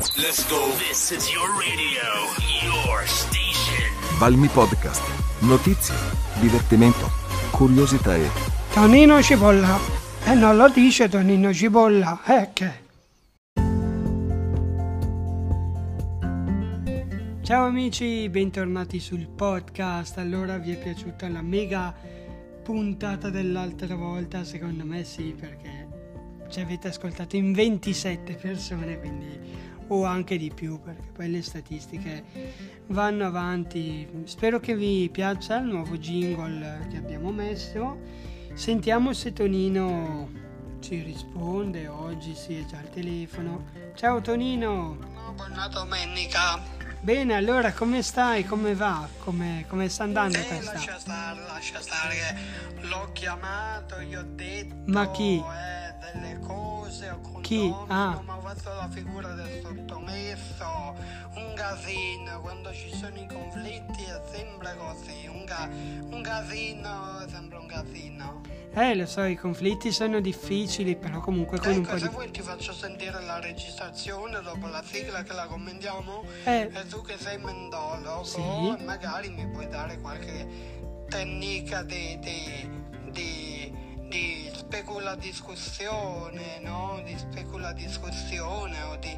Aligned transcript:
Let's 0.00 0.48
go. 0.48 0.72
This 0.78 1.10
is 1.10 1.30
your 1.30 1.46
radio, 1.58 2.00
your 2.64 3.06
station. 3.06 3.92
Valmi 4.18 4.48
Podcast. 4.48 5.02
Notizie, 5.40 5.94
divertimento, 6.40 7.10
curiosità 7.50 8.16
e 8.16 8.26
Tonino 8.72 9.20
Cipolla. 9.20 9.78
E 10.24 10.32
non 10.32 10.56
lo 10.56 10.70
dice 10.70 11.10
Tonino 11.10 11.52
Cipolla, 11.52 12.22
è 12.24 12.48
che... 12.54 12.70
Ciao 17.42 17.66
amici, 17.66 18.26
bentornati 18.30 19.00
sul 19.00 19.28
podcast. 19.28 20.16
Allora 20.16 20.56
vi 20.56 20.72
è 20.72 20.78
piaciuta 20.78 21.28
la 21.28 21.42
mega 21.42 21.94
puntata 22.62 23.28
dell'altra 23.28 23.94
volta? 23.96 24.44
Secondo 24.44 24.82
me 24.82 25.04
sì, 25.04 25.34
perché 25.38 25.88
ci 26.48 26.60
avete 26.60 26.88
ascoltato 26.88 27.36
in 27.36 27.52
27 27.52 28.34
persone, 28.36 28.98
quindi 28.98 29.68
o 29.92 30.04
anche 30.04 30.36
di 30.38 30.50
più, 30.54 30.80
perché 30.80 31.10
poi 31.12 31.30
le 31.30 31.42
statistiche 31.42 32.24
vanno 32.88 33.26
avanti. 33.26 34.08
Spero 34.24 34.60
che 34.60 34.74
vi 34.76 35.08
piaccia 35.10 35.58
il 35.58 35.66
nuovo 35.66 35.96
jingle 35.98 36.86
che 36.90 36.96
abbiamo 36.96 37.30
messo. 37.32 37.98
Sentiamo 38.54 39.12
se 39.12 39.32
Tonino 39.32 40.30
ci 40.80 41.02
risponde 41.02 41.88
oggi, 41.88 42.34
sì, 42.34 42.58
è 42.58 42.64
già 42.64 42.78
al 42.78 42.90
telefono. 42.90 43.64
Ciao 43.94 44.20
Tonino! 44.20 44.96
Buona 45.34 45.68
domenica. 45.68 46.78
Bene, 47.02 47.34
allora 47.34 47.72
come 47.72 48.02
stai? 48.02 48.44
Come 48.44 48.74
va? 48.74 49.08
Come, 49.24 49.64
come 49.68 49.88
sta 49.88 50.04
andando 50.04 50.36
Eh, 50.36 50.44
questa? 50.44 50.72
lascia 50.74 50.98
stare, 50.98 51.40
lascia 51.46 51.80
stare. 51.80 52.38
L'ho 52.82 53.10
chiamato, 53.12 54.00
gli 54.02 54.14
ho 54.14 54.22
detto. 54.22 54.74
Ma 54.86 55.10
chi? 55.10 55.36
Eh, 55.38 55.89
delle 56.00 56.38
cose, 56.40 57.10
ho 57.10 57.20
condono, 57.20 57.40
Chi? 57.42 57.72
Ah. 57.88 58.20
ma 58.24 58.36
ho 58.36 58.40
fatto 58.40 58.70
la 58.74 58.88
figura 58.90 59.32
del 59.34 59.60
sottomesso. 59.62 60.94
Un 61.34 61.52
casino, 61.54 62.40
quando 62.40 62.72
ci 62.72 62.92
sono 62.94 63.16
i 63.16 63.26
conflitti 63.26 64.02
è 64.04 64.20
sempre 64.32 64.76
così. 64.76 65.26
Un, 65.28 65.44
ca- 65.44 65.68
un 65.70 66.20
casino 66.22 67.24
sempre 67.28 67.58
un 67.58 67.66
casino. 67.66 68.40
Eh, 68.72 68.94
lo 68.94 69.04
so, 69.06 69.22
i 69.24 69.34
conflitti 69.36 69.90
sono 69.90 70.20
difficili, 70.20 70.94
però 70.96 71.20
comunque 71.20 71.58
con 71.58 71.72
un 71.72 71.78
Ecco, 71.78 71.90
po' 71.92 71.98
se 71.98 72.08
di... 72.08 72.14
vuoi 72.14 72.30
ti 72.30 72.40
faccio 72.40 72.72
sentire 72.72 73.20
la 73.22 73.40
registrazione 73.40 74.40
dopo 74.42 74.68
la 74.68 74.82
sigla 74.84 75.22
che 75.22 75.32
la 75.32 75.46
commentiamo. 75.46 76.22
Eh. 76.44 76.70
E 76.72 76.86
tu 76.88 77.02
che 77.02 77.16
sei 77.18 77.38
mendologo, 77.38 78.22
Sì. 78.24 78.40
magari 78.84 79.28
mi 79.30 79.46
puoi 79.48 79.66
dare 79.68 79.98
qualche 79.98 80.46
tecnica 81.08 81.82
di, 81.82 82.18
di, 82.20 82.70
di, 83.10 83.74
di 84.08 84.49
specula 84.70 85.16
discussione, 85.16 86.60
no? 86.60 87.02
Di 87.04 87.18
specula 87.18 87.72
discussione 87.72 88.80
o 88.82 88.96
di, 88.98 89.16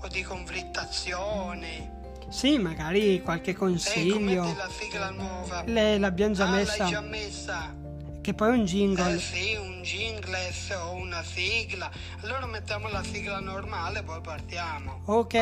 o 0.00 0.06
di 0.06 0.22
conflittazione. 0.22 2.00
Sì, 2.28 2.56
magari 2.58 3.20
qualche 3.20 3.52
consiglio. 3.52 4.44
la 4.56 4.70
sigla 4.70 5.10
nuova. 5.10 5.64
Le, 5.66 5.98
l'abbiamo 5.98 6.34
già 6.34 6.46
ah, 6.46 6.52
messa, 6.52 6.86
già 6.86 7.00
messa. 7.00 7.74
che 8.20 8.32
poi 8.32 8.50
è 8.50 8.52
un 8.52 8.64
jingle. 8.64 9.14
Eh 9.14 9.18
sì, 9.18 9.56
un 9.56 9.82
jingles 9.82 10.70
o 10.70 10.92
una 10.92 11.24
sigla. 11.24 11.90
Allora 12.20 12.46
mettiamo 12.46 12.88
la 12.88 13.02
sigla 13.02 13.40
normale, 13.40 14.04
poi 14.04 14.20
partiamo. 14.20 15.02
Ok, 15.06 15.34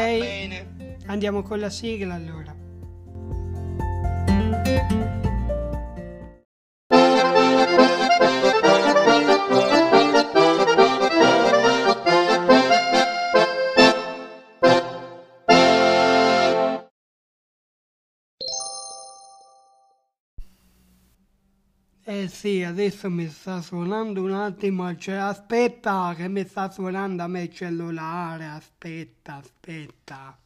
andiamo 1.04 1.42
con 1.42 1.60
la 1.60 1.68
sigla 1.68 2.14
allora. 2.14 2.56
Eh 22.10 22.26
sì, 22.26 22.64
adesso 22.64 23.08
mi 23.08 23.30
sta 23.30 23.62
suonando 23.62 24.20
un 24.20 24.32
attimo, 24.32 24.96
cioè, 24.96 25.14
aspetta 25.14 26.12
che 26.16 26.26
mi 26.26 26.44
sta 26.44 26.68
suonando 26.68 27.22
a 27.22 27.28
me 27.28 27.42
il 27.42 27.54
cellulare, 27.54 28.46
aspetta, 28.46 29.36
aspetta. 29.36 30.36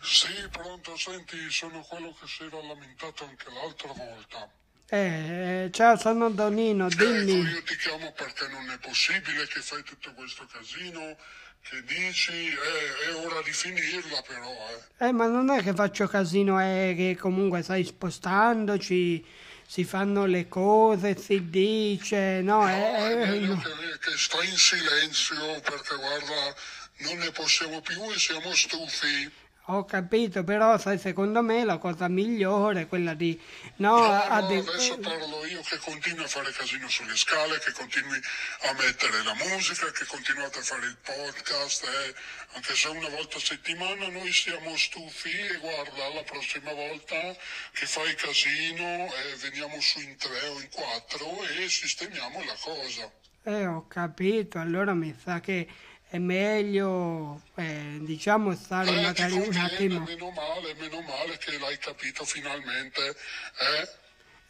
Sì, 0.00 0.48
pronto, 0.50 0.96
senti, 0.96 1.36
sono 1.50 1.82
quello 1.82 2.16
che 2.18 2.26
si 2.26 2.44
era 2.44 2.62
lamentato 2.66 3.26
anche 3.26 3.44
l'altra 3.52 3.92
volta. 3.92 4.50
Eh, 4.88 5.64
eh, 5.64 5.70
ciao, 5.70 5.98
sono 5.98 6.30
Donino, 6.30 6.86
Ecco, 6.86 7.04
dimmi. 7.04 7.38
io 7.38 7.62
ti 7.62 7.76
chiamo 7.76 8.10
perché 8.12 8.48
non 8.48 8.70
è 8.70 8.78
possibile 8.78 9.46
che 9.48 9.60
fai 9.60 9.82
tutto 9.82 10.14
questo 10.14 10.46
casino, 10.50 11.14
che 11.60 11.82
dici, 11.84 12.32
eh, 12.32 13.10
è 13.10 13.14
ora 13.16 13.42
di 13.42 13.52
finirla 13.52 14.22
però, 14.26 14.48
eh. 14.48 15.08
Eh, 15.08 15.12
ma 15.12 15.26
non 15.26 15.50
è 15.50 15.62
che 15.62 15.74
faccio 15.74 16.06
casino, 16.06 16.58
è 16.58 16.94
che 16.96 17.18
comunque 17.20 17.60
stai 17.62 17.84
spostandoci, 17.84 19.44
si 19.68 19.84
fanno 19.84 20.24
le 20.24 20.48
cose, 20.48 21.14
si 21.18 21.50
dice, 21.50 22.40
no, 22.40 22.60
No, 22.60 22.68
è... 22.68 23.04
è 23.04 23.26
meglio 23.26 23.54
che, 23.58 23.98
che 24.00 24.16
stai 24.16 24.48
in 24.48 24.56
silenzio 24.56 25.60
perché 25.60 25.94
guarda, 25.94 26.54
non 27.00 27.18
ne 27.18 27.30
possiamo 27.32 27.78
più 27.82 28.02
e 28.10 28.18
siamo 28.18 28.54
stufi. 28.54 29.30
Ho 29.70 29.84
capito, 29.84 30.44
però 30.44 30.78
sai, 30.78 30.98
secondo 30.98 31.42
me 31.42 31.62
la 31.62 31.76
cosa 31.76 32.08
migliore 32.08 32.82
è 32.82 32.88
quella 32.88 33.12
di... 33.12 33.38
No, 33.76 33.98
No, 33.98 34.06
no, 34.40 34.46
de- 34.46 34.58
adesso 34.60 34.96
parlo 34.98 35.44
io 35.44 35.60
che 35.60 35.76
continui 35.76 36.24
a 36.24 36.26
fare 36.26 36.50
casino 36.52 36.88
sulle 36.88 37.14
scale, 37.14 37.58
che 37.58 37.72
continui 37.72 38.18
a 38.62 38.72
mettere 38.72 39.22
la 39.22 39.34
musica, 39.34 39.90
che 39.90 40.06
continuate 40.06 40.60
a 40.60 40.62
fare 40.62 40.86
il 40.86 40.96
podcast, 41.04 41.84
eh. 41.84 42.14
anche 42.54 42.74
se 42.74 42.88
una 42.88 43.10
volta 43.10 43.36
a 43.36 43.40
settimana 43.40 44.08
noi 44.08 44.32
siamo 44.32 44.74
stufi 44.74 45.28
e 45.36 45.58
guarda, 45.58 46.14
la 46.14 46.22
prossima 46.22 46.72
volta 46.72 47.36
che 47.72 47.84
fai 47.84 48.14
casino 48.14 48.84
eh, 49.12 49.36
veniamo 49.42 49.78
su 49.82 50.00
in 50.00 50.16
tre 50.16 50.48
o 50.48 50.60
in 50.62 50.68
quattro 50.72 51.42
e 51.44 51.68
sistemiamo 51.68 52.42
la 52.42 52.56
cosa. 52.58 53.12
eh, 53.44 53.66
ho 53.66 53.86
capito, 53.86 54.58
allora 54.58 54.94
mi 54.94 55.14
sa 55.22 55.40
che 55.40 55.68
è 56.10 56.18
meglio, 56.18 57.42
eh, 57.56 57.98
diciamo, 58.00 58.54
stare 58.54 58.90
Eh, 58.90 59.02
magari 59.02 59.32
un 59.34 59.56
attimo... 59.56 60.00
meno 60.00 60.30
male, 60.30 60.74
meno 60.78 61.00
male 61.02 61.36
che 61.38 61.58
l'hai 61.58 61.76
capito 61.78 62.24
finalmente. 62.24 63.14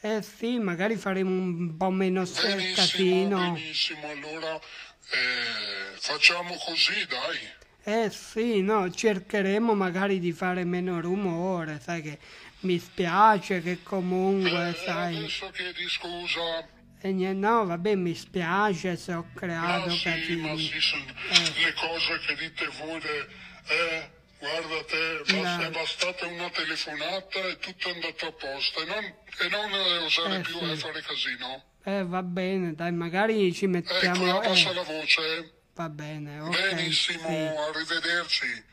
Eh? 0.01 0.17
Eh 0.17 0.23
sì, 0.23 0.59
magari 0.59 0.95
faremo 0.97 1.31
un 1.31 1.77
po' 1.77 1.91
meno 1.91 2.23
Benissimo, 2.23 2.75
casino. 2.75 3.53
benissimo, 3.53 4.09
allora 4.09 4.55
eh, 4.55 5.97
facciamo 5.99 6.55
così, 6.55 7.05
dai. 7.07 7.39
Eh 7.83 8.11
sì, 8.11 8.61
no, 8.61 8.89
cercheremo 8.91 9.75
magari 9.75 10.21
di 10.21 10.31
fare 10.33 10.63
meno 10.65 11.01
rumore, 11.01 11.81
sai 11.83 12.03
che 12.03 12.19
mi 12.61 12.79
spiace 12.79 13.61
che 13.63 13.83
comunque, 13.83 14.69
Eh, 14.69 14.75
sai... 14.75 15.17
adesso 15.17 15.51
chiedi 15.51 15.89
scusa. 15.89 16.77
E 17.01 17.13
niente, 17.13 17.47
no, 17.47 17.65
vabbè, 17.65 17.95
mi 17.95 18.15
spiace 18.15 18.97
se 18.97 19.13
ho 19.13 19.27
creato 19.35 19.89
sì, 19.91 20.37
ma 20.37 20.57
sì, 20.57 20.81
sono 20.81 21.05
Eh. 21.31 21.63
le 21.65 21.73
cose 21.75 22.19
che 22.27 22.35
dite 22.35 22.67
voi, 22.79 22.99
de- 23.01 23.27
eh, 23.69 24.11
guarda 24.41 24.85
te, 24.85 25.33
No. 25.35 25.43
basta- 25.43 25.67
è 25.67 25.71
bastata 25.71 26.27
una 26.27 26.51
telefonata 26.51 27.39
e 27.39 27.59
tutto 27.59 27.89
è 27.89 27.93
andato 27.95 28.27
a 28.27 28.33
posto. 28.33 28.83
E 28.83 28.85
non, 28.87 29.05
e 29.05 29.49
non 29.49 29.71
eh, 29.73 29.99
osare 29.99 30.39
Eh, 30.39 30.41
più 30.41 30.59
sì. 30.59 30.65
a 30.65 30.77
fare 30.77 31.03
casino. 31.03 31.65
Eh, 31.85 32.05
va 32.05 32.23
bene, 32.25 32.75
dai, 32.75 32.93
magari 32.93 33.53
ci 33.55 33.65
Ecco, 33.67 33.71
mettiamo... 33.75 34.37
abbassa 34.41 34.71
Eh, 34.71 34.75
la 34.75 34.83
voce. 34.83 35.53
va 35.75 35.89
bene, 35.89 36.41
ok, 36.41 36.75
Benissimo, 36.75 37.29
sì. 37.29 37.35
arrivederci. 37.35 38.65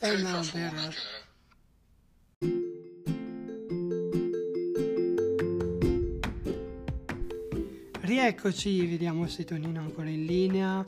Eh, 0.00 0.16
no, 0.18 0.42
Rieccoci, 8.12 8.84
vediamo 8.84 9.26
se 9.26 9.42
Tonino 9.42 9.80
è 9.80 9.84
ancora 9.84 10.10
in 10.10 10.26
linea. 10.26 10.84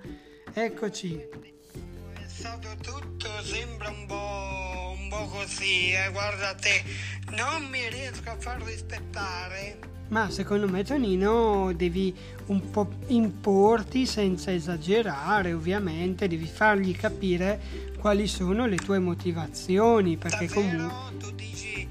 Eccoci. 0.53 1.17
È 1.17 2.27
stato 2.27 2.69
tutto, 2.83 3.29
sembra 3.41 3.89
un 3.89 4.05
po', 4.05 4.95
un 5.01 5.09
po' 5.09 5.25
così, 5.29 5.93
eh, 5.93 6.11
guarda 6.13 6.55
te. 6.55 6.83
Non 7.31 7.65
mi 7.71 7.89
riesco 7.89 8.29
a 8.29 8.37
far 8.39 8.61
rispettare. 8.63 9.79
Ma 10.09 10.29
secondo 10.29 10.69
me 10.69 10.85
Tonino 10.85 11.73
devi 11.73 12.15
un 12.49 12.71
po' 12.71 12.91
importi 13.07 14.05
senza 14.05 14.53
esagerare, 14.53 15.55
ovviamente, 15.55 16.29
devi 16.29 16.47
fargli 16.47 16.95
capire 16.95 17.59
quali 17.99 18.27
sono 18.27 18.67
le 18.67 18.77
tue 18.77 18.99
motivazioni, 18.99 20.19
perché 20.19 20.47
comunque... 20.47 20.77
Davvero? 20.77 21.17
Tu 21.19 21.35
dici, 21.35 21.89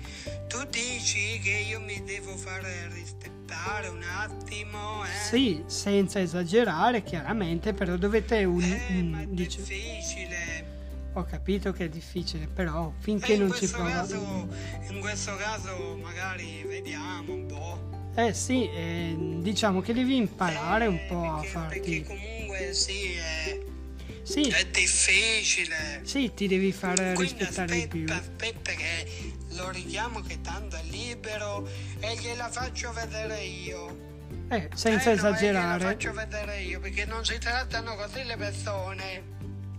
tu 0.53 0.63
dici 0.69 1.39
che 1.41 1.65
io 1.67 1.79
mi 1.81 2.03
devo 2.03 2.37
fare 2.37 2.87
rispettare 2.93 3.87
un 3.87 4.03
attimo, 4.03 5.03
eh? 5.03 5.07
Sì, 5.29 5.63
senza 5.65 6.21
esagerare, 6.21 7.01
chiaramente, 7.01 7.73
però 7.73 7.95
dovete 7.97 8.43
un... 8.43 8.61
Eh, 8.61 8.81
un- 8.99 9.09
ma 9.09 9.21
è 9.21 9.25
dice- 9.25 9.57
difficile. 9.63 10.71
Ho 11.13 11.23
capito 11.25 11.71
che 11.71 11.85
è 11.85 11.89
difficile, 11.89 12.47
però 12.47 12.89
E 12.95 13.01
finché 13.01 13.33
in 13.33 13.39
non 13.41 13.49
questo 13.49 13.75
prova... 13.77 13.89
caso, 13.91 14.47
in 14.89 14.99
questo 14.99 15.35
caso 15.37 15.97
magari 16.01 16.63
vediamo 16.67 17.33
un 17.33 17.45
po'. 17.47 18.11
Eh 18.15 18.33
sì, 18.33 18.69
eh, 18.69 19.15
diciamo 19.41 19.81
che 19.81 19.93
devi 19.93 20.15
imparare 20.15 20.85
un 20.85 20.99
po' 21.07 21.23
a 21.23 21.35
perché, 21.39 21.47
farti... 21.49 21.79
perché 21.79 22.03
comunque 22.03 22.73
sì, 22.73 23.13
eh, 23.15 23.65
Sì, 24.23 24.47
È 24.49 24.65
difficile. 24.71 25.99
sì, 26.03 26.31
ti 26.33 26.47
devi 26.47 26.71
far 26.71 26.95
Quindi 27.13 27.21
rispettare 27.23 27.75
di 27.81 27.87
più. 27.87 28.05
aspetta, 28.07 28.15
aspetta 28.21 28.71
che 28.71 29.02
lo 29.55 29.69
richiamo 29.71 30.21
che 30.21 30.39
tanto 30.41 30.75
è 30.75 30.83
libero 30.89 31.67
e 31.99 32.15
gliela 32.19 32.49
faccio 32.49 32.91
vedere 32.93 33.41
io. 33.43 34.11
Eh, 34.49 34.69
senza 34.73 35.11
Eh, 35.11 35.15
no, 35.15 35.21
eh, 35.21 35.29
gliela 35.29 35.29
esagerare. 35.29 35.83
faccio 35.83 36.13
vedere 36.13 36.61
io 36.61 36.79
perché 36.79 37.05
non 37.05 37.23
si 37.25 37.37
trattano 37.37 37.95
così 37.95 38.23
le 38.23 38.37
persone. 38.37 39.23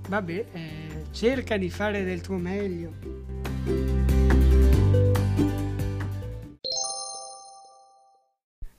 Vabbè, 0.09 0.47
eh, 0.53 1.05
cerca 1.13 1.57
di 1.57 1.71
fare 1.71 2.05
del 2.05 2.21
tuo 2.21 2.37
meglio. 2.37 2.93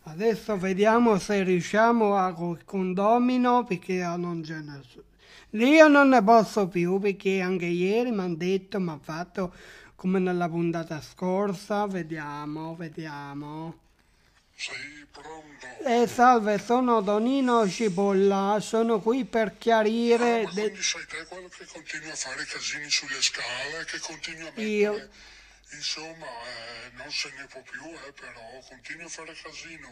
Adesso 0.03 0.57
vediamo 0.57 1.17
se 1.17 1.43
riusciamo 1.43 2.15
a 2.15 2.31
col 2.33 2.63
condomino 2.63 3.63
perché 3.65 3.95
non 4.17 4.41
c'è 4.41 4.59
nessuno. 4.59 5.03
Io 5.51 5.87
non 5.87 6.09
ne 6.09 6.23
posso 6.23 6.67
più 6.67 6.99
perché 6.99 7.41
anche 7.41 7.65
ieri 7.65 8.11
mi 8.11 8.19
hanno 8.19 8.35
detto, 8.35 8.79
mi 8.79 8.89
ha 8.91 8.99
fatto 9.01 9.53
come 10.05 10.19
nella 10.19 10.47
puntata 10.47 11.01
scorsa. 11.01 11.87
Vediamo, 11.87 12.75
vediamo. 12.75 13.79
Sei 14.55 15.03
pronto? 15.11 15.65
Eh, 15.83 16.05
salve, 16.05 16.59
sono 16.59 17.01
Donino 17.01 17.67
Cipolla, 17.67 18.59
sono 18.61 18.99
qui 18.99 19.25
per 19.25 19.57
chiarire... 19.57 20.41
Ah, 20.41 20.43
ma 20.43 20.51
de- 20.53 20.61
quindi 20.61 20.83
sei 20.83 21.05
te 21.07 21.25
quello 21.25 21.47
che 21.47 21.65
continua 21.65 22.13
a 22.13 22.15
fare 22.15 22.45
casini 22.45 22.87
sulle 22.87 23.19
scale, 23.19 23.83
che 23.85 23.97
continua 23.97 24.47
a 24.47 24.51
mettere... 24.51 24.69
Io. 24.69 25.09
Insomma, 25.71 26.27
eh, 26.27 26.91
non 26.93 27.11
se 27.11 27.33
ne 27.35 27.47
può 27.47 27.61
più, 27.63 27.83
eh, 27.85 28.13
però 28.13 28.63
continua 28.69 29.05
a 29.05 29.09
fare 29.09 29.33
casino. 29.33 29.89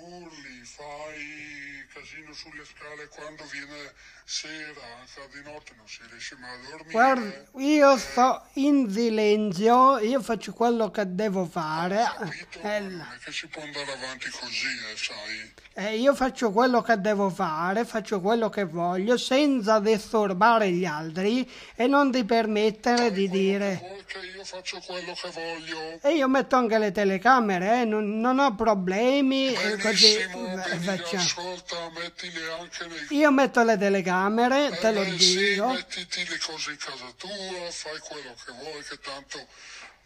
Urli, 0.00 0.62
fai 0.64 1.86
casino 1.92 2.32
sulle 2.32 2.64
scale 2.64 3.08
quando 3.08 3.42
viene 3.50 3.92
sera, 4.24 4.80
anche 5.00 5.28
di 5.32 5.42
notte 5.50 5.72
non 5.76 5.88
si 5.88 5.98
riesce 6.08 6.36
mai 6.38 6.50
a 6.54 6.68
dormire. 6.70 6.90
Guarda, 6.92 7.44
io 7.56 7.96
sto 7.96 8.46
in 8.54 8.88
silenzio, 8.92 9.98
io 9.98 10.22
faccio 10.22 10.52
quello 10.52 10.90
che 10.90 11.14
devo 11.14 11.46
fare. 11.46 12.04
Capito? 12.16 12.60
Eh, 12.60 12.80
Non 12.80 13.00
è 13.00 13.24
che 13.24 13.32
si 13.32 13.48
può 13.48 13.62
andare 13.62 13.90
avanti 13.92 14.30
così, 14.30 14.66
eh, 14.66 14.96
sai. 14.96 15.52
eh, 15.72 15.96
io 15.98 16.14
faccio 16.14 16.52
quello 16.52 16.80
che 16.82 17.00
devo 17.00 17.30
fare, 17.30 17.84
faccio 17.84 18.20
quello 18.20 18.48
che 18.50 18.64
voglio, 18.64 19.16
senza 19.16 19.80
disturbare 19.80 20.70
gli 20.70 20.84
altri 20.84 21.50
e 21.74 21.86
non 21.88 22.12
ti 22.12 22.24
permettere 22.24 23.10
di 23.10 23.28
dire... 23.28 23.78
Vuoi 23.80 24.04
che 24.04 24.18
io 24.36 24.44
faccio 24.44 24.78
quello 24.86 25.12
che 25.14 25.30
voglio? 25.30 25.98
E 26.02 26.14
io 26.14 26.28
metto 26.28 26.54
anche 26.56 26.78
le 26.78 26.92
telecamere, 26.92 27.80
eh, 27.80 27.84
non, 27.84 28.20
non 28.20 28.38
ho 28.38 28.54
problemi, 28.54 29.52
eh, 29.54 29.76
Benissimo, 29.88 30.54
eh, 30.54 30.60
quindi 30.68 30.86
facciamo. 30.86 31.22
ascolta, 31.22 31.90
nei 31.94 33.18
Io 33.18 33.30
metto 33.30 33.62
le 33.62 33.76
telecamere, 33.78 34.78
te 34.80 34.88
Eh 34.88 34.92
lo 34.92 35.02
beh, 35.02 35.18
sì, 35.18 35.50
dico. 35.50 35.68
mettiti 35.68 36.26
le 36.28 36.38
cose 36.38 36.70
in 36.72 36.76
casa 36.76 37.12
tua, 37.16 37.70
fai 37.70 37.98
quello 37.98 38.34
che 38.44 38.52
vuoi, 38.52 38.82
che 38.82 38.98
tanto 39.00 39.46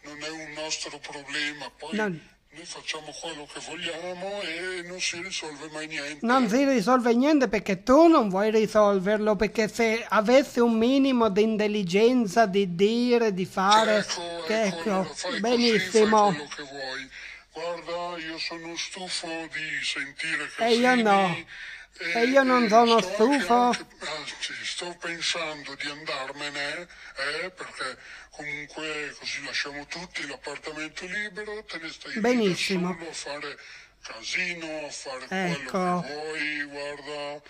non 0.03 0.21
è 0.21 0.29
un 0.29 0.51
nostro 0.53 0.97
problema. 0.99 1.69
Poi 1.77 1.95
Non- 1.95 2.31
noi 2.55 2.65
facciamo 2.65 3.11
quello 3.19 3.47
che 3.51 3.59
vogliamo 3.65 4.41
e 4.41 4.83
non 4.83 4.99
si 4.99 5.19
risolve 5.21 5.67
mai 5.71 5.87
niente. 5.87 6.25
Non 6.25 6.47
si 6.47 6.63
risolve 6.65 7.13
niente 7.15 7.47
perché 7.47 7.81
tu 7.83 8.07
non 8.07 8.29
vuoi 8.29 8.51
risolverlo, 8.51 9.35
perché 9.35 9.67
se 9.67 10.05
avessi 10.07 10.59
un 10.59 10.77
minimo 10.77 11.29
di 11.29 11.41
intelligenza 11.41 12.45
di 12.45 12.75
dire, 12.75 13.33
di 13.33 13.45
fare, 13.45 13.97
Ecco, 13.97 14.45
ecco, 14.47 15.01
ecco, 15.01 15.13
fai 15.15 15.31
così, 15.31 15.39
benissimo. 15.39 16.25
fai 16.31 16.35
quello 16.35 16.49
che 16.55 16.63
vuoi. 16.63 17.09
Guarda, 17.53 18.17
io 18.17 18.37
sono 18.39 18.75
stufo 18.75 19.27
di 19.53 19.83
sentire 19.83 20.43
E 20.45 20.47
casini. 20.55 20.81
io 20.81 20.95
no. 20.95 21.45
E 21.99 22.23
io 22.25 22.41
non 22.41 22.67
sono 22.67 22.99
sto 22.99 23.13
stufo. 23.13 23.53
anche- 23.53 23.85
anzi, 23.99 24.53
sto 24.65 24.97
pensando 24.99 25.75
di 25.75 25.87
andarmene, 25.87 26.87
eh, 27.41 27.51
perché 27.51 27.97
comunque 28.31 29.15
così 29.19 29.45
lasciamo 29.45 29.85
tutti 29.85 30.25
l'appartamento 30.27 31.05
libero, 31.05 31.63
te 31.65 31.77
ne 31.77 31.89
stai 31.91 32.19
Benissimo. 32.19 32.97
solo 32.97 33.09
a 33.09 33.13
fare 33.13 33.57
casino, 34.01 34.85
a 34.87 34.89
fare 34.89 35.25
Ecco. 35.29 35.69
quello 35.69 36.01
che 36.01 36.13
vuoi, 36.13 36.63
guarda. 36.63 37.41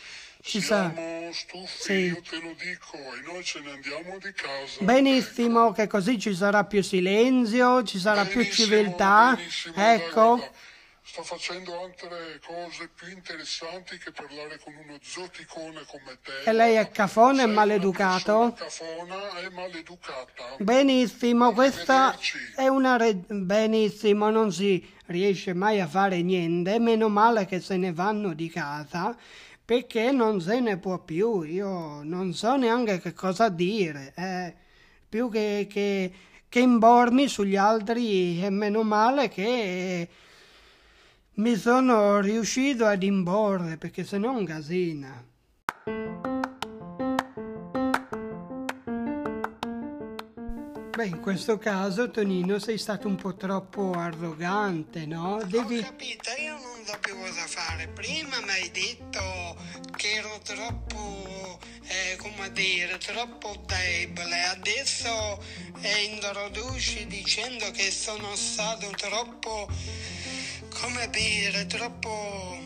Ci 0.46 0.60
sa. 0.60 0.92
Siamo 0.94 1.32
stufi, 1.32 1.82
Sì. 1.84 1.94
io 1.94 2.22
te 2.22 2.36
lo 2.42 2.54
dico, 2.62 2.98
e 2.98 3.22
noi 3.26 3.42
ce 3.46 3.62
ne 3.62 3.72
andiamo 3.72 4.18
di 4.20 4.34
casa. 4.34 4.84
Benissimo, 4.84 5.72
che 5.72 5.88
così 5.88 6.20
ci 6.20 6.36
sarà 6.36 6.66
più 6.66 6.84
silenzio, 6.84 7.82
ci 7.84 7.98
sarà 7.98 8.26
più 8.26 8.42
Benissimo, 8.42 8.68
civiltà. 8.68 9.34
benissimo, 9.38 9.74
dai, 9.76 9.96
Ecco, 9.96 10.36
guarda, 10.36 10.52
sto 11.02 11.24
facendo 11.24 11.82
altre 11.82 12.42
cose 12.46 12.90
più 12.94 13.08
interessanti 13.10 13.98
che 13.98 14.12
parlare 14.12 14.60
con 14.60 14.74
uno 14.76 14.98
zoticone 15.02 15.84
come 15.88 16.18
te. 16.22 16.50
E 16.50 16.52
lei 16.52 16.76
è 16.76 16.92
cafone 16.92 17.44
e 17.44 17.46
Sei 17.46 17.54
maleducato? 17.54 18.54
Cafona 18.58 19.38
e 19.40 19.50
maleducata. 19.50 20.56
benissimo, 20.60 21.54
questa 21.54 22.18
è 22.58 22.68
una... 22.68 22.98
re- 22.98 23.14
Benissimo, 23.16 24.30
non 24.30 24.52
si 24.52 24.86
riesce 25.06 25.54
mai 25.54 25.80
a 25.80 25.88
fare 25.88 26.22
niente, 26.22 26.80
meno 26.80 27.08
male 27.08 27.46
che 27.46 27.62
se 27.62 27.78
ne 27.78 27.94
vanno 27.94 28.34
di 28.34 28.50
casa. 28.50 29.16
Perché 29.66 30.12
non 30.12 30.42
se 30.42 30.60
ne 30.60 30.78
può 30.78 31.00
più, 31.00 31.44
io 31.44 32.04
non 32.04 32.34
so 32.34 32.56
neanche 32.58 33.00
che 33.00 33.14
cosa 33.14 33.48
dire. 33.50 34.14
eh. 34.16 34.54
Più 35.08 35.30
che, 35.30 35.68
che, 35.70 36.12
che 36.50 36.60
imbormi 36.60 37.28
sugli 37.28 37.56
altri, 37.56 38.44
e 38.44 38.50
meno 38.50 38.84
male 38.84 39.30
che 39.30 40.10
mi 41.36 41.56
sono 41.56 42.20
riuscito 42.20 42.86
ad 42.86 43.04
imporre, 43.04 43.78
perché 43.78 44.04
se 44.04 44.18
no 44.18 44.34
è 44.34 44.38
un 44.38 44.46
casino. 44.46 45.32
Beh, 50.96 51.08
in 51.08 51.22
questo 51.22 51.58
caso, 51.58 52.12
Tonino, 52.12 52.60
sei 52.60 52.78
stato 52.78 53.08
un 53.08 53.16
po' 53.16 53.36
troppo 53.36 53.94
arrogante, 53.94 55.08
no? 55.08 55.38
Ho 55.38 55.44
Devi... 55.44 55.80
capito, 55.80 56.30
io 56.40 56.54
non 56.54 56.86
so 56.86 56.96
più 57.02 57.16
cosa 57.16 57.48
fare. 57.48 57.88
Prima 57.88 58.40
mi 58.42 58.50
hai 58.50 58.70
detto 58.72 59.20
che 59.96 60.12
ero 60.14 60.40
troppo, 60.44 61.60
eh, 61.88 62.16
come 62.18 62.52
dire, 62.52 62.98
troppo 62.98 63.56
debole. 63.66 64.44
Adesso 64.44 65.44
eh, 65.82 66.04
introduci 66.04 67.06
dicendo 67.08 67.70
che 67.72 67.92
sono 67.92 68.36
stato 68.36 68.90
troppo, 68.92 69.68
come 70.82 71.10
dire, 71.10 71.66
troppo... 71.68 72.58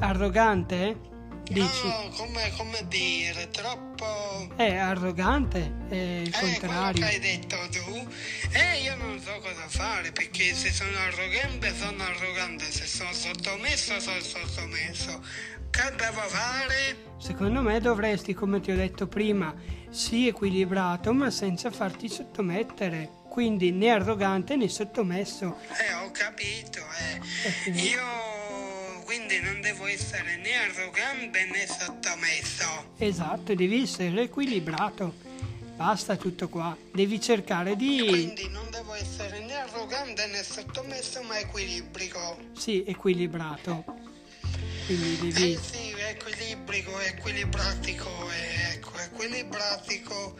Arrogante? 0.00 1.06
Dici? 1.48 1.86
No, 1.86 2.10
come, 2.14 2.52
come 2.58 2.86
dire, 2.88 3.48
troppo... 3.48 4.52
È 4.54 4.74
arrogante? 4.76 5.72
È 5.88 5.94
il 5.94 6.28
Eh, 6.28 6.30
quello 6.38 6.58
contrario. 6.58 7.02
che 7.06 7.10
hai 7.10 7.18
detto 7.18 7.56
tu. 7.70 8.06
E 8.52 8.80
io 8.82 8.94
non 8.96 9.18
so 9.20 9.38
cosa 9.40 9.66
fare 9.68 10.12
perché 10.12 10.52
se 10.54 10.70
sono 10.70 10.96
arrogante 10.98 11.74
sono 11.74 12.02
arrogante, 12.02 12.70
se 12.70 12.86
sono 12.86 13.12
sottomesso 13.14 13.98
sono 13.98 14.20
sottomesso. 14.20 15.22
Che 15.70 15.94
devo 15.96 16.20
fare? 16.20 17.06
Secondo 17.18 17.62
me 17.62 17.80
dovresti, 17.80 18.34
come 18.34 18.60
ti 18.60 18.70
ho 18.70 18.76
detto 18.76 19.06
prima, 19.06 19.54
sì 19.90 20.28
equilibrato, 20.28 21.12
ma 21.12 21.30
senza 21.30 21.70
farti 21.70 22.08
sottomettere. 22.08 23.16
Quindi 23.28 23.70
né 23.70 23.90
arrogante 23.90 24.56
né 24.56 24.68
sottomesso. 24.68 25.58
Eh, 25.80 25.94
ho 25.94 26.10
capito, 26.10 26.80
eh. 26.80 27.70
Io 27.70 29.02
quindi 29.04 29.40
non 29.40 29.60
devo 29.60 29.86
essere 29.86 30.36
né 30.36 30.54
arrogante 30.54 31.44
né 31.44 31.66
sottomesso. 31.66 32.92
Esatto, 32.98 33.54
devi 33.54 33.82
essere 33.82 34.22
equilibrato. 34.22 35.14
Basta 35.76 36.16
tutto 36.16 36.48
qua. 36.48 36.76
Devi 36.92 37.20
cercare 37.20 37.76
di... 37.76 38.04
Quindi 38.08 38.48
non 38.48 38.68
devo 38.70 38.94
essere 38.94 39.38
né 39.40 39.54
arrogante 39.54 40.26
né 40.26 40.42
sottomesso 40.42 41.22
ma 41.22 41.38
equilibrico. 41.38 42.38
Sì, 42.56 42.82
equilibrato. 42.84 43.84
Quindi 44.88 45.28
Eh 45.28 45.32
devi... 45.32 45.58
sì, 45.60 45.92
equilibrico, 45.98 46.98
equilibratico, 46.98 48.08
eh, 48.30 48.72
ecco, 48.72 48.98
equilibratico. 48.98 50.38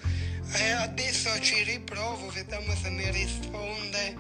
Eh, 0.55 0.71
adesso 0.71 1.29
ci 1.43 1.63
riprovo, 1.65 2.31
vediamo 2.31 2.75
se 2.75 2.89
mi 2.89 3.11
risponde. 3.11 4.17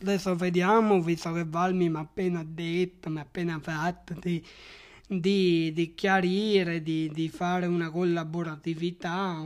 Adesso 0.00 0.36
vediamo, 0.36 1.02
visto 1.02 1.32
che 1.32 1.44
Valmi 1.44 1.88
mi 1.90 1.96
ha 1.96 2.00
appena 2.00 2.44
detto, 2.46 3.10
mi 3.10 3.18
ha 3.18 3.22
appena 3.22 3.58
fatto 3.58 4.14
di, 4.20 4.40
di, 5.08 5.72
di 5.72 5.94
chiarire, 5.96 6.80
di, 6.80 7.10
di 7.12 7.28
fare 7.28 7.66
una 7.66 7.90
collaboratività, 7.90 9.42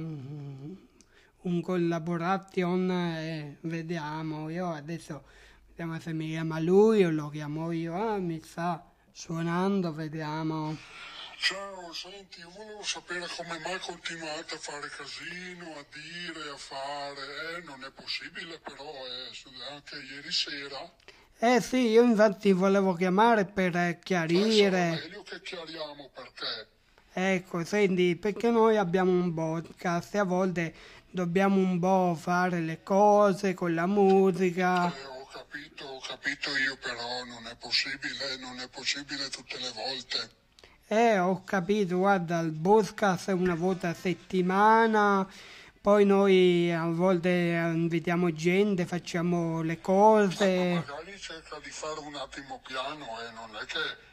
un, 1.42 1.61
collaboration, 1.61 2.90
e 2.90 3.56
vediamo. 3.62 4.49
Io 4.49 4.70
adesso 4.70 5.25
vediamo 5.68 5.99
se 6.00 6.12
mi 6.12 6.28
chiama 6.28 6.58
lui 6.61 7.04
o 7.04 7.11
lo 7.11 7.28
chiamo 7.28 7.72
io. 7.72 7.94
Ah, 7.94 8.18
mi 8.18 8.40
sta 8.42 8.84
suonando, 9.11 9.92
vediamo. 9.92 10.76
Ciao, 11.38 11.92
senti, 11.92 12.38
io 12.38 12.50
volevo 12.50 12.82
sapere 12.84 13.26
come 13.37 13.58
mai 13.64 13.78
continuate 13.80 14.54
a 14.54 14.58
fare 14.58 14.88
casino, 14.88 15.75
a 15.75 15.84
dire, 15.92 16.50
a 16.50 16.56
fare. 16.56 17.56
Eh, 17.56 17.62
non 17.64 17.82
è 17.82 17.90
possibile 17.90 18.61
però, 18.61 18.84
eh, 18.84 19.72
anche 19.72 19.96
ieri 19.96 20.30
sera. 20.30 20.94
Eh 21.38 21.61
sì, 21.61 21.88
io 21.88 22.04
infatti 22.04 22.52
volevo 22.52 22.94
chiamare 22.94 23.44
per 23.44 23.75
eh, 23.75 23.99
chiarire. 24.00 24.90
meglio 24.90 25.22
che 25.25 25.40
chiariamo 25.40 26.11
perché. 26.14 26.68
Ecco, 27.14 27.62
senti, 27.62 28.16
perché 28.16 28.50
noi 28.50 28.78
abbiamo 28.78 29.11
un 29.11 29.35
podcast 29.35 30.14
e 30.14 30.19
a 30.19 30.25
volte 30.25 30.75
dobbiamo 31.11 31.57
un 31.57 31.78
po' 31.78 32.16
fare 32.19 32.61
le 32.61 32.83
cose 32.83 33.52
con 33.52 33.75
la 33.75 33.85
musica. 33.87 34.87
Eh, 34.87 35.04
ho 35.04 35.26
capito, 35.31 35.85
ho 35.85 36.00
capito 36.00 36.57
io 36.57 36.78
però 36.81 37.23
non 37.25 37.47
è 37.47 37.54
possibile, 37.57 38.38
non 38.40 38.59
è 38.61 38.69
possibile 38.69 39.28
tutte 39.28 39.59
le 39.59 39.71
volte. 39.75 40.31
Eh, 40.87 41.19
ho 41.19 41.45
capito, 41.45 41.99
guarda, 41.99 42.40
il 42.40 42.52
podcast 42.52 43.28
è 43.28 43.33
una 43.33 43.57
volta 43.57 43.90
a 43.90 43.95
settimana, 43.95 45.28
poi 45.83 46.07
noi 46.07 46.73
a 46.73 46.87
volte 46.87 47.28
invitiamo 47.28 48.33
gente, 48.33 48.87
facciamo 48.87 49.61
le 49.61 49.83
cose. 49.83 50.83
Magari 50.87 51.19
cerca 51.19 51.59
di 51.62 51.71
fare 51.71 52.00
un 52.00 52.14
attimo 52.14 52.59
piano 52.66 53.04
e 53.21 53.33
non 53.35 53.54
è 53.61 53.66
che... 53.66 54.11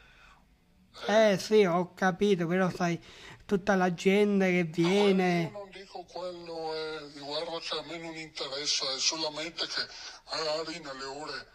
Eh 1.07 1.37
sì, 1.39 1.65
ho 1.65 1.93
capito, 1.93 2.45
però 2.47 2.69
sai, 2.69 2.99
tutta 3.45 3.75
la 3.75 3.93
gente 3.93 4.45
che 4.45 4.81
Io 4.81 4.87
viene. 4.87 5.49
non 5.51 5.69
dico 5.71 6.03
quello, 6.03 6.73
eh, 6.73 7.19
guarda 7.19 7.59
che 7.59 7.77
a 7.77 7.83
me 7.87 7.97
non 7.97 8.15
interessa, 8.15 8.85
è 8.93 8.99
solamente 8.99 9.65
che 9.65 9.87
magari 10.31 10.79
nelle 10.79 11.05
ore 11.05 11.47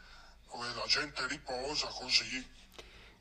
dove 0.50 0.66
la 0.74 0.84
gente 0.86 1.26
riposa 1.28 1.86
così. 1.88 2.46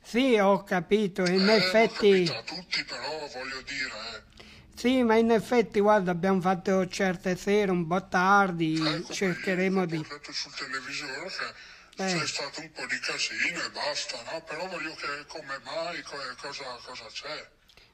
Sì, 0.01 0.37
ho 0.37 0.63
capito, 0.63 1.21
in 1.23 1.47
eh, 1.47 1.55
effetti. 1.55 2.09
Non 2.09 2.25
capita 2.25 2.37
a 2.37 2.43
tutti 2.43 2.83
però 2.83 3.27
voglio 3.27 3.61
dire, 3.61 3.91
eh. 4.15 4.31
Sì, 4.75 5.03
ma 5.03 5.15
in 5.15 5.31
effetti, 5.31 5.79
guarda, 5.79 6.11
abbiamo 6.11 6.41
fatto 6.41 6.87
certe 6.87 7.35
sere 7.37 7.71
un 7.71 7.87
po' 7.87 8.07
tardi, 8.07 8.75
Ecco, 8.75 9.13
cercheremo 9.13 9.81
io 9.81 9.85
di... 9.85 9.97
Ho 9.97 10.31
sul 10.31 10.53
televisore 10.55 11.27
che 11.27 11.53
Eh. 11.97 12.05
c'è 12.05 12.27
stato 12.27 12.61
un 12.61 12.71
po' 12.71 12.85
di 12.87 12.99
casino 12.99 13.63
e 13.63 13.69
basta, 13.71 14.17
no? 14.31 14.41
Però 14.41 14.67
voglio 14.67 14.93
che 14.95 15.25
come 15.27 15.59
mai, 15.63 16.01
co- 16.01 16.17
cosa, 16.41 16.63
cosa 16.83 17.05
c'è? 17.11 17.49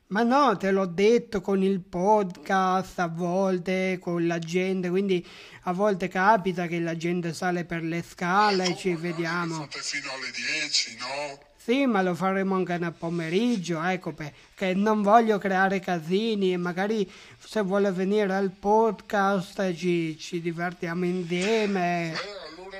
Ma 0.07 0.23
no, 0.23 0.57
te 0.57 0.71
l'ho 0.71 0.87
detto 0.87 1.39
con 1.39 1.61
il 1.61 1.81
podcast, 1.81 2.97
a 2.97 3.07
volte 3.07 3.99
con 4.01 4.25
la 4.25 4.39
gente, 4.39 4.89
quindi 4.89 5.23
a 5.63 5.71
volte 5.71 6.07
capita 6.07 6.65
che 6.65 6.79
la 6.79 6.97
gente 6.97 7.31
sale 7.31 7.63
per 7.63 7.83
le 7.83 8.01
scale 8.01 8.69
e 8.69 8.75
ci 8.75 8.95
vediamo. 8.95 9.55
Fate 9.55 9.81
fino 9.81 10.11
alle 10.11 10.31
10, 10.31 10.97
no? 10.97 11.47
Sì, 11.55 11.85
ma 11.85 12.01
lo 12.01 12.15
faremo 12.15 12.55
anche 12.55 12.79
nel 12.79 12.93
pomeriggio, 12.93 13.83
ecco, 13.83 14.13
perché 14.13 14.73
non 14.73 15.03
voglio 15.03 15.37
creare 15.37 15.79
casini 15.79 16.53
e 16.53 16.57
magari 16.57 17.07
se 17.37 17.61
vuole 17.61 17.91
venire 17.91 18.33
al 18.33 18.49
podcast 18.49 19.75
ci, 19.75 20.17
ci 20.17 20.41
divertiamo 20.41 21.05
insieme. 21.05 22.13
Eh, 22.13 22.17
allora 22.17 22.38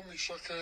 mi 0.09 0.17
sa 0.17 0.33
che 0.41 0.53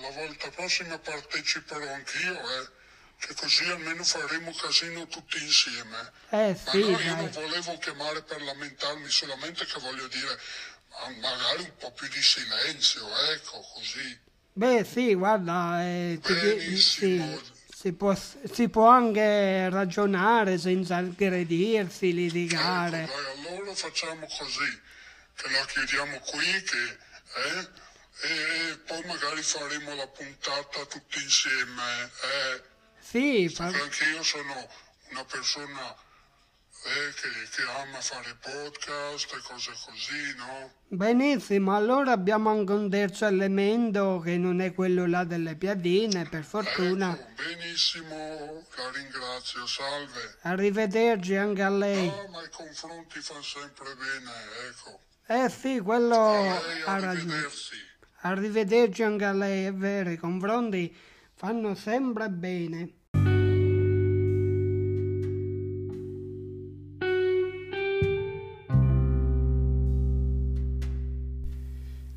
la 0.00 0.10
volta 0.10 0.48
prossima 0.50 0.98
parteciperò 0.98 1.92
anch'io, 1.92 2.38
eh. 2.38 2.82
Che 3.16 3.34
così 3.34 3.64
almeno 3.64 4.04
faremo 4.04 4.52
casino 4.52 5.06
tutti 5.06 5.42
insieme. 5.42 6.12
Eh 6.30 6.56
Ma 6.64 6.70
sì, 6.70 6.80
no, 6.90 6.98
io 6.98 7.14
non 7.14 7.30
volevo 7.30 7.78
chiamare 7.78 8.22
per 8.22 8.42
lamentarmi, 8.42 9.08
solamente 9.08 9.64
che 9.64 9.80
voglio 9.80 10.06
dire, 10.08 10.38
ma 10.90 11.08
magari 11.20 11.62
un 11.62 11.76
po' 11.78 11.92
più 11.92 12.08
di 12.08 12.22
silenzio, 12.22 13.06
ecco, 13.30 13.60
così. 13.74 14.18
Beh 14.52 14.84
sì, 14.84 15.14
guarda, 15.14 15.82
eh, 15.82 16.20
ti 16.22 16.76
sì, 16.76 17.40
si, 17.72 17.92
può, 17.92 18.14
si 18.14 18.68
può 18.68 18.88
anche 18.88 19.70
ragionare 19.70 20.58
senza 20.58 20.96
aggredirsi, 20.96 22.12
litigare. 22.12 23.04
Ecco, 23.04 23.20
dai, 23.20 23.46
allora 23.46 23.74
facciamo 23.74 24.26
così, 24.26 24.80
che 25.36 25.50
la 25.50 25.64
chiudiamo 25.64 26.18
qui, 26.18 26.62
che, 26.62 26.98
eh, 27.36 27.68
e 28.22 28.78
poi 28.86 29.02
magari 29.06 29.42
faremo 29.42 29.94
la 29.94 30.06
puntata 30.06 30.84
tutti 30.86 31.22
insieme, 31.22 31.82
eh. 32.04 32.62
Sì, 33.00 33.48
fa- 33.48 33.66
anche 33.66 34.04
io 34.04 34.22
sono 34.22 34.68
una 35.10 35.24
persona 35.24 35.94
eh, 36.86 37.14
che, 37.14 37.28
che 37.50 37.62
ama 37.80 38.00
fare 38.00 38.36
podcast 38.40 39.32
e 39.32 39.40
cose 39.42 39.72
così, 39.84 40.34
no? 40.36 40.72
benissimo, 40.88 41.74
allora 41.74 42.12
abbiamo 42.12 42.50
anche 42.50 42.72
un 42.72 42.88
terzo 42.88 43.26
elemento 43.26 44.20
che 44.24 44.36
non 44.38 44.60
è 44.60 44.72
quello 44.72 45.06
là 45.06 45.24
delle 45.24 45.56
piadine, 45.56 46.26
per 46.28 46.44
fortuna. 46.44 47.12
Ecco, 47.12 47.42
benissimo, 47.42 48.64
la 48.76 48.90
ringrazio, 48.90 49.66
salve. 49.66 50.38
Arrivederci 50.42 51.34
anche 51.36 51.62
a 51.62 51.70
lei. 51.70 52.08
Ah, 52.08 52.28
ma 52.28 52.42
i 52.42 52.50
confronti 52.50 53.20
fanno 53.20 53.42
sempre 53.42 53.94
bene, 53.94 54.30
ecco. 54.68 55.00
Eh 55.26 55.48
sì, 55.48 55.80
quello 55.80 56.16
ha 56.16 56.98
ragione. 56.98 57.48
Arrivederci. 58.24 59.02
Anche 59.02 59.24
a 59.24 59.32
lei, 59.32 59.66
è 59.66 59.72
vero, 59.72 60.10
i 60.10 60.16
confronti 60.16 60.94
fanno 61.34 61.74
sempre 61.74 62.28
bene. 62.28 62.92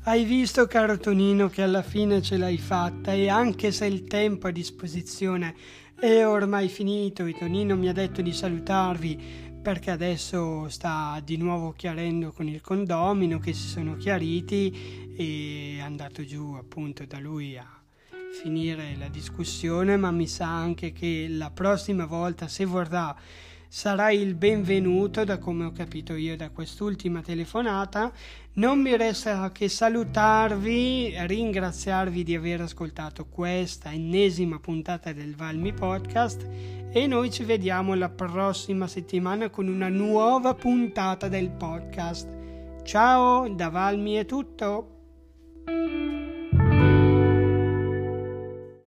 Hai 0.04 0.24
visto 0.24 0.66
caro 0.66 0.96
Tonino 0.96 1.50
che 1.50 1.62
alla 1.62 1.82
fine 1.82 2.22
ce 2.22 2.38
l'hai 2.38 2.56
fatta 2.56 3.12
e 3.12 3.28
anche 3.28 3.70
se 3.72 3.84
il 3.84 4.04
tempo 4.04 4.46
a 4.46 4.50
disposizione 4.50 5.54
è 6.00 6.24
ormai 6.24 6.68
finito 6.68 7.26
e 7.26 7.36
Tonino 7.36 7.76
mi 7.76 7.88
ha 7.88 7.92
detto 7.92 8.22
di 8.22 8.32
salutarvi 8.32 9.47
perché 9.60 9.90
adesso 9.90 10.68
sta 10.68 11.20
di 11.22 11.36
nuovo 11.36 11.72
chiarendo 11.72 12.32
con 12.32 12.48
il 12.48 12.60
condomino 12.60 13.38
che 13.38 13.52
si 13.52 13.66
sono 13.66 13.96
chiariti 13.96 15.14
e 15.16 15.76
è 15.78 15.80
andato 15.80 16.24
giù 16.24 16.54
appunto 16.54 17.04
da 17.04 17.18
lui 17.18 17.56
a 17.58 17.66
finire 18.40 18.96
la 18.96 19.08
discussione 19.08 19.96
ma 19.96 20.10
mi 20.10 20.26
sa 20.26 20.46
anche 20.46 20.92
che 20.92 21.26
la 21.28 21.50
prossima 21.50 22.06
volta 22.06 22.46
se 22.46 22.64
vorrà 22.64 23.14
sarà 23.68 24.10
il 24.10 24.34
benvenuto 24.34 25.24
da 25.24 25.38
come 25.38 25.66
ho 25.66 25.72
capito 25.72 26.14
io 26.14 26.36
da 26.36 26.50
quest'ultima 26.50 27.20
telefonata. 27.20 28.10
Non 28.54 28.80
mi 28.80 28.96
resta 28.96 29.52
che 29.52 29.68
salutarvi 29.68 31.14
ringraziarvi 31.16 32.24
di 32.24 32.34
aver 32.34 32.62
ascoltato 32.62 33.26
questa 33.26 33.92
ennesima 33.92 34.58
puntata 34.58 35.12
del 35.12 35.36
Valmi 35.36 35.72
Podcast 35.72 36.48
e 36.90 37.06
noi 37.06 37.30
ci 37.30 37.44
vediamo 37.44 37.94
la 37.94 38.08
prossima 38.08 38.86
settimana 38.86 39.50
con 39.50 39.68
una 39.68 39.88
nuova 39.88 40.54
puntata 40.54 41.28
del 41.28 41.50
podcast. 41.50 42.28
Ciao 42.82 43.48
da 43.48 43.68
Valmi 43.68 44.14
è 44.14 44.24
tutto 44.24 44.94